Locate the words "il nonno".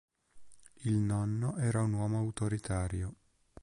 0.79-1.57